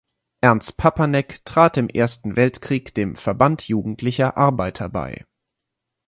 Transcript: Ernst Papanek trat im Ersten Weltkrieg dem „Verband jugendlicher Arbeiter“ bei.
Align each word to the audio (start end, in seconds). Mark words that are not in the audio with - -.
Ernst 0.41 0.77
Papanek 0.77 1.45
trat 1.45 1.77
im 1.77 1.87
Ersten 1.87 2.35
Weltkrieg 2.35 2.95
dem 2.95 3.15
„Verband 3.15 3.67
jugendlicher 3.67 4.35
Arbeiter“ 4.35 4.89
bei. 4.89 5.27